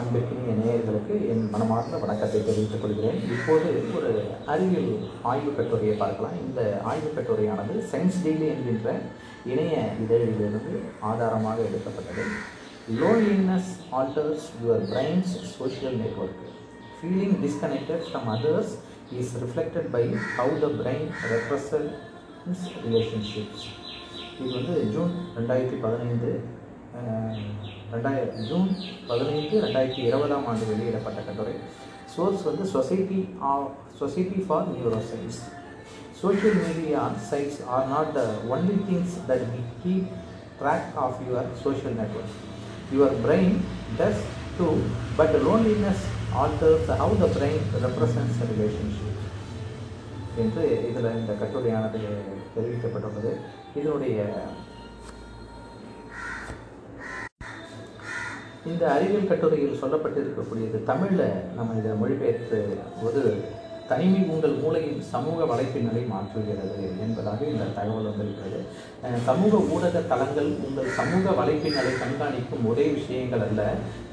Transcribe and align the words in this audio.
அன்பிற்கினிய 0.00 0.54
நேயர்களுக்கு 0.62 1.14
என் 1.32 1.44
மனமார்ந்த 1.52 1.98
வணக்கத்தை 2.02 2.40
தெரிவித்துக் 2.48 2.82
கொள்கிறேன். 2.82 3.20
இப்போது 3.34 3.68
ஒரு 3.96 4.10
அறிவியல் 4.52 4.90
ஆய்வுக் 5.30 5.56
கட்டுரையை 5.58 5.94
பார்க்கலாம். 6.02 6.34
இந்த 6.46 6.60
ஆய்வுக் 6.90 7.16
கட்டுரையானது 7.18 7.74
சயின்ஸ் 7.92 8.18
டெய்லி 8.24 8.46
என்கின்ற 8.54 8.94
இணைய 9.52 9.76
இதழிலிருந்து 10.02 10.74
ஆதாரமாக 11.10 11.58
எடுக்கப்பட்டது. 11.68 12.24
Loneliness 13.00 13.70
alters 14.00 14.48
your 14.64 14.84
brain's 14.92 15.32
social 15.54 15.96
network 16.02 16.44
feeling 16.98 17.36
disconnected 17.44 18.04
from 18.08 18.28
others 18.34 18.74
is 19.20 19.32
reflected 19.44 19.88
by 19.96 20.04
how 20.36 20.54
the 20.64 20.70
brain 20.82 21.02
represents 21.32 22.62
relationships 22.84 23.64
இது 24.40 24.50
வந்து 24.58 24.74
ஜூன் 24.94 25.12
ரெண்டாயிரத்தி 25.38 25.78
பதினைந்து 25.84 26.30
ரெண்டாயிரம் 27.94 28.46
ஜூன் 28.50 28.70
பதினைந்து 29.10 29.56
ரெண்டாயிரத்தி 29.64 30.02
இருபதாம் 30.08 30.46
ஆண்டு 30.50 30.64
வெளியிடப்பட்ட 30.70 31.20
கட்டுரை. 31.28 31.54
சோர்ஸ் 32.14 32.42
வந்து 32.48 32.64
society 32.74 33.20
of 33.52 33.70
society 34.00 34.40
for 34.46 34.66
neuroscience 35.10 35.40
social 36.22 36.58
media 36.66 37.00
sites 37.30 37.60
are 37.74 37.86
not 37.94 38.12
the 38.18 38.22
only 38.54 38.76
things 38.88 39.16
that 39.30 39.44
we 39.54 39.62
keep 39.82 40.10
track 40.60 40.90
of 41.04 41.18
your 41.26 41.48
social 41.64 41.96
network 42.00 42.36
your 42.94 43.16
brain 43.24 43.56
does 44.00 44.22
too 44.58 44.68
but 45.18 45.36
loneliness 45.46 46.04
alters 46.42 46.88
how 47.02 47.16
the 47.24 47.28
brain 47.36 47.64
represents 47.84 48.38
relationship 48.52 49.22
என்று 50.44 50.64
இதில் 50.88 51.10
இந்த 51.18 51.32
கட்டுரையானது 51.42 52.00
தெரிவிக்கப்பட்டுள்ளது. 52.54 53.32
இதனுடைய 53.78 54.18
இந்த 58.70 58.84
அறிவியல் 58.94 59.30
கட்டுரையில் 59.30 59.80
சொல்லப்பட்டிருக்கக்கூடியது 59.82 60.78
தமிழில் 60.90 61.28
நம்ம 61.56 61.74
இதை 61.80 61.92
மொழிபெயர்த்து 62.02 62.58
ஒரு 63.06 63.22
தனிமை 63.90 64.20
உங்கள் 64.34 64.54
மூளையின் 64.62 65.02
சமூக 65.10 65.38
வலைப்பின்னலை 65.50 66.00
மாற்றுகிறது 66.12 66.78
என்பதாக 67.04 67.40
இந்த 67.50 67.66
தகவல் 67.76 68.08
வந்திருக்கிறது. 68.08 68.58
சமூக 69.28 69.60
ஊடக 69.74 70.00
தளங்கள் 70.12 70.48
உங்கள் 70.66 70.88
சமூக 70.96 71.34
வலைப்பின்னலை 71.40 71.92
கண்காணிக்கும் 72.00 72.64
ஒரே 72.70 72.86
விஷயங்கள் 72.96 73.44
அல்ல 73.46 73.60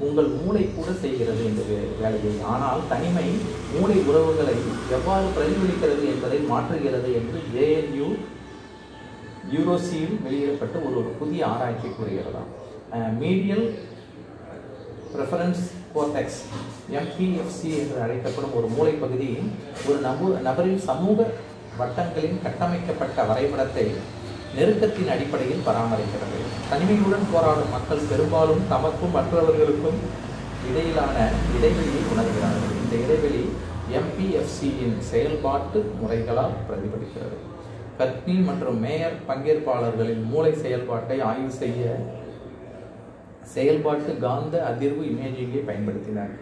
உங்கள் 0.06 0.30
மூளை 0.42 0.62
கூட 0.76 0.92
செய்கிறது 1.04 1.42
இந்த 1.50 1.62
வேலையை. 2.02 2.34
ஆனால் 2.52 2.82
தனிமை 2.92 3.26
மூளை 3.74 3.96
உறவுகளை 4.10 4.56
எவ்வாறு 4.98 5.26
பிரதிபலிக்கிறது 5.38 6.04
என்பதை 6.12 6.38
மாற்றுகிறது 6.52 7.10
என்று 7.20 7.40
ஜேஎன்யூ 7.56 8.10
யூரோசியில் 9.56 10.16
வெளியிடப்பட்ட 10.26 10.76
ஒரு 10.86 10.96
ஒரு 11.00 11.10
புதிய 11.22 11.42
ஆராய்ச்சி 11.52 11.88
கூறுகிறதாம் 11.88 12.52
மீடியல் 13.22 13.66
ப்ரெஃபரன்ஸ் 15.14 15.64
கோர்டெக்ஸ் 15.94 16.38
எம்பிஎஃப்சி 17.00 17.68
என்று 17.80 17.98
அழைக்கப்படும் 18.04 18.54
ஒரு 18.58 18.68
மூளைப்பகுதி 18.76 19.28
ஒரு 19.86 19.98
நபு 20.06 20.28
நபரின் 20.46 20.80
சமூக 20.88 21.26
வட்டங்களின் 21.80 22.42
கட்டமைக்கப்பட்ட 22.46 23.18
வரைபடத்தை 23.30 23.86
நெருக்கத்தின் 24.56 25.12
அடிப்படையில் 25.14 25.64
பராமரிக்கிறது. 25.68 26.40
தனிமையுடன் 26.70 27.26
போராடும் 27.32 27.72
மக்கள் 27.76 28.08
பெரும்பாலும் 28.10 28.62
தமக்கும் 28.72 29.16
மற்றவர்களுக்கும் 29.16 30.00
இடையிலான 30.68 31.16
இடைவெளியை 31.56 32.02
உணர்கிறார்கள். 32.12 32.74
இந்த 32.82 32.94
இடைவெளி 33.04 33.42
எம்பிஎஃப்சியின் 34.00 34.98
செயல்பாட்டு 35.10 35.80
முறைகளால் 36.00 36.60
பிரதிபலிக்கிறது. 36.68 37.38
கத்னி 37.98 38.36
மற்றும் 38.50 38.78
மேயர் 38.84 39.18
பங்கேற்பாளர்களின் 39.28 40.22
மூளை 40.30 40.52
செயல்பாட்டை 40.62 41.18
ஆய்வு 41.30 41.52
செய்ய 41.62 41.82
செயல்பாட்டு 43.52 44.12
காந்த 44.24 44.54
அதிர்வு 44.70 45.02
இமேஜிங்கை 45.12 45.62
பயன்படுத்தினர். 45.68 46.32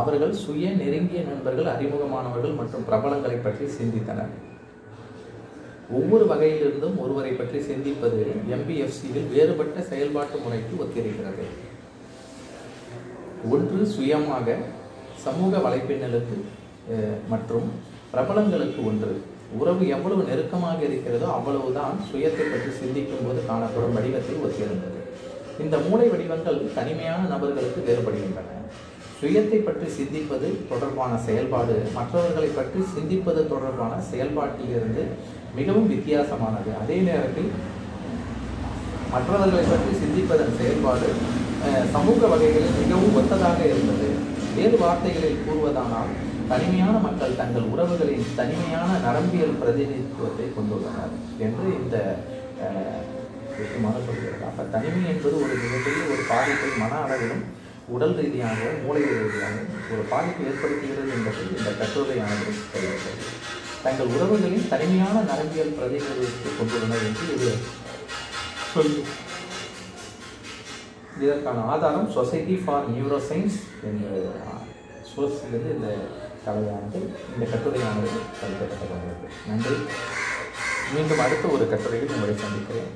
அவர்கள் 0.00 0.34
சுய 0.44 0.70
நெருங்கிய 0.80 1.20
நண்பர்கள் 1.28 1.70
அறிமுகமானவர்கள் 1.74 2.58
மற்றும் 2.60 2.86
பிரபலங்களை 2.88 3.38
பற்றி 3.46 3.66
சிந்தித்தனர். 3.78 4.32
ஒவ்வொரு 5.98 6.24
வகையிலிருந்தும் 6.32 6.96
ஒருவரை 7.04 7.32
பற்றி 7.36 7.58
சிந்திப்பது 7.68 8.20
எம்பிஎஃப்சியில் 8.56 9.30
வேறுபட்ட 9.34 9.84
செயல்பாட்டு 9.90 10.38
முறைக்கு 10.44 10.74
ஒத்திருக்கிறது. 10.84 11.46
ஒன்று 13.54 13.80
சுயமாக 13.94 14.56
சமூக 15.24 15.52
வலைப்பின்னலுக்கு 15.64 16.36
மற்றும் 17.32 17.68
பிரபலங்களுக்கு 18.12 18.80
ஒன்று. 18.90 19.12
உறவு 19.60 19.84
எவ்வளவு 19.96 20.22
நெருக்கமாக 20.30 20.80
இருக்கிறதோ 20.88 21.28
அவ்வளவுதான் 21.38 21.94
சுயத்தை 22.08 22.46
பற்றி 22.52 22.70
சிந்திக்கும் 22.80 23.26
போது 23.26 23.40
காணப்படும் 23.50 23.96
வடிவத்தை 23.98 24.34
ஒத்திருந்தது. 24.46 24.97
இந்த 25.64 25.76
மூளை 25.86 26.06
வடிவங்கள் 26.12 26.58
தனிமையான 26.76 27.20
நபர்களுக்கு 27.32 27.80
வேறுபடுகின்றன. 27.88 28.54
சுயத்தை 29.20 29.58
பற்றி 29.66 29.86
சிந்திப்பது 29.98 30.48
தொடர்பான 30.70 31.12
செயல்பாடு 31.26 31.76
மற்றவர்களை 31.96 32.50
பற்றி 32.58 32.80
சிந்திப்பது 32.94 33.40
தொடர்பான 33.52 33.94
செயல்பாட்டிலிருந்து 34.10 35.04
மிகவும் 35.58 35.90
வித்தியாசமானது. 35.94 36.70
அதே 36.82 36.98
நேரத்தில் 37.08 37.50
மற்றவர்களை 39.14 39.64
பற்றி 39.72 39.92
சிந்திப்பதன் 40.04 40.56
செயல்பாடு 40.60 41.10
சமூக 41.94 42.20
வகைகளில் 42.32 42.78
மிகவும் 42.80 43.16
ஒத்ததாக 43.20 43.60
இருந்தது. 43.70 44.08
வேறு 44.56 44.76
வார்த்தைகளில் 44.82 45.42
கூறுவதானால் 45.44 46.12
தனிமையான 46.50 46.94
மக்கள் 47.06 47.38
தங்கள் 47.40 47.70
உறவுகளின் 47.72 48.28
தனிமையான 48.40 48.90
நரம்பியல் 49.06 49.58
பிரதிநிதித்துவத்தை 49.60 50.46
கொண்டுள்ளனர் 50.56 51.14
என்று 51.46 51.66
இந்த 51.80 51.96
விஷயமாக 53.60 54.00
சொல்கிறது. 54.08 54.42
அப்போ 54.48 54.62
தனிமை 54.74 55.02
என்பது 55.12 55.36
ஒரு 55.44 55.54
மிகப்பெரிய 55.64 56.02
ஒரு 56.14 56.22
பாதிப்பை 56.32 56.70
மன 56.82 56.92
அளவிலும் 57.04 57.44
உடல் 57.94 58.16
ரீதியாகவும் 58.20 58.82
மூளை 58.86 59.02
ரீதியாகவும் 59.10 59.70
ஒரு 59.92 60.02
பாதிப்பு 60.12 60.48
ஏற்படுத்துகிறது 60.50 61.12
என்பதை 61.18 61.44
இந்த 61.58 61.70
கட்டுரையானது 61.80 62.52
தெரிவிக்கிறது. 62.72 63.24
தங்கள் 63.84 64.12
உறவுகளின் 64.16 64.68
தனிமையான 64.72 65.16
நரம்பியல் 65.30 65.76
பிரதிநிதித்துவத்தை 65.78 66.52
கொண்டுள்ளனர் 66.58 67.06
என்று 67.08 67.26
இது 67.36 67.50
சொல்லும் 68.72 69.10
இதற்கான 71.24 71.62
ஆதாரம் 71.74 72.10
சொசைட்டி 72.16 72.56
ஃபார் 72.64 72.88
நியூரோ 72.94 73.18
சயின்ஸ் 73.28 73.58
என்ற 73.88 74.06
சோர்ஸிலிருந்து 75.10 75.70
இந்த 75.76 75.88
கலையானது 76.46 77.00
இந்த 77.32 77.44
கட்டுரையானது 77.52 78.10
பதிக்கப்பட்டது 78.40 79.30
நன்றி. 79.48 79.76
மீண்டும் 80.92 81.22
அடுத்த 81.24 81.46
ஒரு 81.54 81.64
கட்டுரையில் 81.72 82.12
உங்களை 82.16 82.34
சந்திக்கிறேன். 82.44 82.92